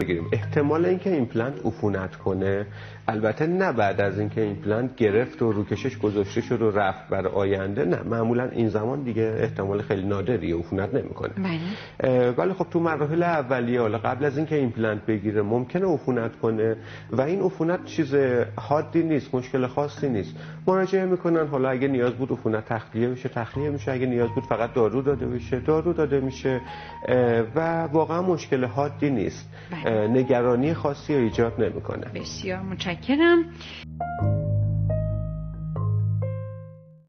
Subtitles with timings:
[0.00, 0.24] بگیریم.
[0.32, 2.66] احتمال اینکه ایمپلنت عفونت کنه
[3.08, 7.84] البته نه بعد از اینکه ایمپلنت گرفت و روکشش گذاشته شد و رفت بر آینده
[7.84, 8.02] نه.
[8.02, 11.30] معمولا این زمان دیگه احتمال خیلی نادری عفونت نمی‌کنه.
[11.36, 12.30] بله.
[12.30, 16.76] ولی خب تو مراحل اولیه حالا قبل از اینکه ایمپلنت بگیره ممکنه عفونت کنه
[17.12, 18.14] و این عفونت چیز
[18.56, 20.34] حادی نیست مشکل خاصی نیست.
[20.66, 23.92] مراجعه می‌کنن حالا اگه نیاز بود عفونت تخلیه میشه تخلیه میشه.
[23.92, 26.60] اگه نیاز بود فقط دارو داده بشه دارو داده میشه.
[27.54, 29.48] و واقعا مشکل حادی نیست.
[29.70, 29.79] بله.
[29.86, 32.06] نگرانی خاصی ایجاد نمی‌کنه.
[32.14, 33.44] بسیار متشکرم.